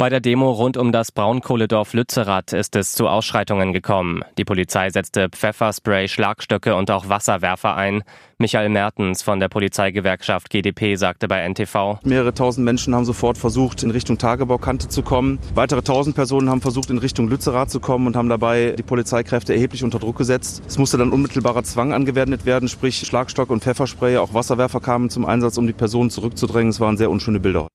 Bei 0.00 0.10
der 0.10 0.20
Demo 0.20 0.52
rund 0.52 0.76
um 0.76 0.92
das 0.92 1.10
Braunkohledorf 1.10 1.92
Lützerath 1.92 2.52
ist 2.52 2.76
es 2.76 2.92
zu 2.92 3.08
Ausschreitungen 3.08 3.72
gekommen. 3.72 4.22
Die 4.38 4.44
Polizei 4.44 4.90
setzte 4.90 5.28
Pfefferspray, 5.28 6.06
Schlagstöcke 6.06 6.76
und 6.76 6.88
auch 6.92 7.08
Wasserwerfer 7.08 7.74
ein. 7.74 8.04
Michael 8.38 8.68
Mertens 8.68 9.22
von 9.22 9.40
der 9.40 9.48
Polizeigewerkschaft 9.48 10.50
GdP 10.50 10.94
sagte 10.94 11.26
bei 11.26 11.40
NTV. 11.40 11.98
Mehrere 12.04 12.32
tausend 12.32 12.64
Menschen 12.64 12.94
haben 12.94 13.06
sofort 13.06 13.38
versucht, 13.38 13.82
in 13.82 13.90
Richtung 13.90 14.18
Tagebaukante 14.18 14.86
zu 14.86 15.02
kommen. 15.02 15.40
Weitere 15.56 15.82
tausend 15.82 16.14
Personen 16.14 16.48
haben 16.48 16.60
versucht, 16.60 16.90
in 16.90 16.98
Richtung 16.98 17.26
Lützerath 17.26 17.72
zu 17.72 17.80
kommen 17.80 18.06
und 18.06 18.14
haben 18.14 18.28
dabei 18.28 18.76
die 18.78 18.84
Polizeikräfte 18.84 19.52
erheblich 19.52 19.82
unter 19.82 19.98
Druck 19.98 20.18
gesetzt. 20.18 20.62
Es 20.68 20.78
musste 20.78 20.96
dann 20.96 21.10
unmittelbarer 21.10 21.64
Zwang 21.64 21.92
angewendet 21.92 22.46
werden, 22.46 22.68
sprich 22.68 23.00
Schlagstock 23.00 23.50
und 23.50 23.64
Pfefferspray. 23.64 24.18
Auch 24.18 24.32
Wasserwerfer 24.32 24.78
kamen 24.78 25.10
zum 25.10 25.26
Einsatz, 25.26 25.58
um 25.58 25.66
die 25.66 25.72
Personen 25.72 26.10
zurückzudrängen. 26.10 26.70
Es 26.70 26.78
waren 26.78 26.96
sehr 26.96 27.10
unschöne 27.10 27.40
Bilder. 27.40 27.66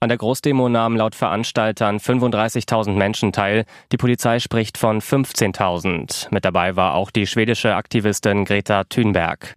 An 0.00 0.08
der 0.08 0.18
Großdemo 0.18 0.68
nahmen 0.68 0.96
laut 0.96 1.14
Veranstaltern 1.14 1.98
35.000 1.98 2.92
Menschen 2.92 3.32
teil. 3.32 3.64
Die 3.92 3.96
Polizei 3.96 4.38
spricht 4.38 4.78
von 4.78 5.00
15.000. 5.00 6.28
Mit 6.30 6.44
dabei 6.44 6.76
war 6.76 6.94
auch 6.94 7.10
die 7.10 7.26
schwedische 7.26 7.74
Aktivistin 7.74 8.44
Greta 8.44 8.84
Thunberg. 8.84 9.54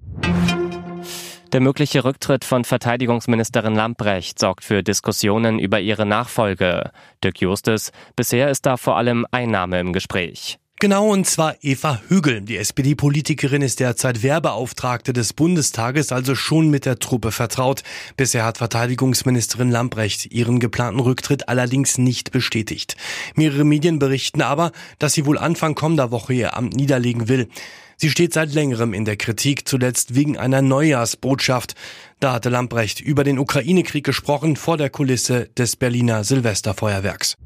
Der 1.54 1.62
mögliche 1.62 2.04
Rücktritt 2.04 2.44
von 2.44 2.66
Verteidigungsministerin 2.66 3.76
Lamprecht 3.76 4.40
sorgt 4.40 4.63
für 4.63 4.84
Diskussionen 4.84 5.58
über 5.58 5.80
ihre 5.80 6.05
Nachfolge. 6.05 6.91
Dirk 7.24 7.40
Justus, 7.40 7.91
bisher 8.16 8.49
ist 8.49 8.66
da 8.66 8.76
vor 8.76 8.98
allem 8.98 9.26
Einnahme 9.32 9.80
im 9.80 9.94
Gespräch. 9.94 10.60
Genau, 10.85 11.12
und 11.12 11.25
zwar 11.25 11.55
Eva 11.63 11.99
Hügel. 12.09 12.41
Die 12.41 12.57
SPD-Politikerin 12.57 13.63
ist 13.63 13.79
derzeit 13.79 14.21
Werbeauftragte 14.21 15.13
des 15.13 15.34
Bundestages, 15.34 16.12
also 16.12 16.35
schon 16.35 16.70
mit 16.70 16.85
der 16.85 16.99
Truppe 16.99 17.32
vertraut. 17.32 17.82
Bisher 18.18 18.46
hat 18.46 18.60
Verteidigungsministerin 18.60 19.71
Lamprecht 19.71 20.32
ihren 20.32 20.60
geplanten 20.60 20.99
Rücktritt 20.99 21.49
allerdings 21.49 21.98
nicht 21.98 22.32
bestätigt. 22.32 22.98
Mehrere 23.34 23.63
Medien 23.63 23.98
berichten 23.98 24.43
aber, 24.43 24.71
dass 24.99 25.13
sie 25.13 25.26
wohl 25.26 25.40
Anfang 25.40 25.73
kommender 25.73 26.12
Woche 26.12 26.35
ihr 26.35 26.55
Amt 26.55 26.76
niederlegen 26.76 27.29
will. 27.29 27.49
Sie 27.98 28.12
steht 28.12 28.34
seit 28.34 28.54
längerem 28.54 28.93
in 28.93 29.05
der 29.05 29.17
Kritik, 29.17 29.67
zuletzt 29.67 30.13
wegen 30.13 30.38
einer 30.38 30.62
Neujahrsbotschaft. 30.62 31.73
Da 32.20 32.34
hatte 32.34 32.49
Lamprecht 32.49 33.01
über 33.01 33.23
den 33.23 33.40
Ukraine-Krieg 33.40 34.04
gesprochen 34.04 34.55
vor 34.55 34.77
der 34.77 34.91
Kulisse 34.91 35.49
des 35.57 35.77
Berliner 35.77 36.23
Silvesterfeuerwerks. 36.23 37.38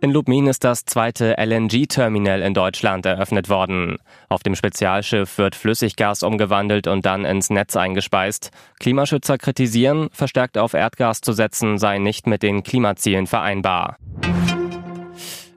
In 0.00 0.12
Lubmin 0.12 0.46
ist 0.46 0.62
das 0.62 0.84
zweite 0.84 1.36
LNG-Terminal 1.38 2.42
in 2.42 2.54
Deutschland 2.54 3.04
eröffnet 3.04 3.48
worden. 3.48 3.96
Auf 4.28 4.44
dem 4.44 4.54
Spezialschiff 4.54 5.38
wird 5.38 5.56
Flüssiggas 5.56 6.22
umgewandelt 6.22 6.86
und 6.86 7.04
dann 7.04 7.24
ins 7.24 7.50
Netz 7.50 7.74
eingespeist. 7.74 8.52
Klimaschützer 8.78 9.38
kritisieren, 9.38 10.08
verstärkt 10.12 10.56
auf 10.56 10.74
Erdgas 10.74 11.20
zu 11.20 11.32
setzen 11.32 11.78
sei 11.78 11.98
nicht 11.98 12.28
mit 12.28 12.44
den 12.44 12.62
Klimazielen 12.62 13.26
vereinbar. 13.26 13.96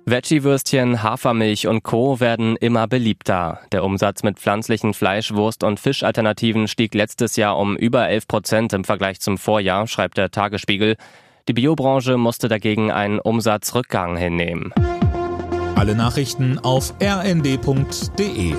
Veggie-Würstchen, 0.06 1.04
Hafermilch 1.04 1.68
und 1.68 1.84
Co. 1.84 2.20
werden 2.20 2.56
immer 2.56 2.88
beliebter. 2.88 3.60
Der 3.72 3.84
Umsatz 3.84 4.24
mit 4.24 4.40
pflanzlichen 4.40 4.96
Fleisch-, 4.96 5.34
Wurst- 5.36 5.64
und 5.64 5.80
Fischalternativen 5.80 6.68
stieg 6.68 6.96
letztes 6.96 7.36
Jahr 7.36 7.60
um 7.60 7.78
über 7.78 8.10
11 8.10 8.28
Prozent 8.28 8.74
im 8.74 8.86
Vergleich 8.86 9.20
zum 9.20 9.38
Vorjahr, 9.38 9.86
schreibt 9.86 10.18
der 10.18 10.32
Tagesspiegel. 10.32 10.98
Die 11.52 11.56
Biobranche 11.64 12.16
musste 12.16 12.48
dagegen 12.48 12.94
einen 12.94 13.20
Umsatzrückgang 13.20 14.16
hinnehmen. 14.16 14.74
Alle 15.76 15.96
Nachrichten 15.96 16.60
auf 16.60 16.94
rnd.de 17.04 18.56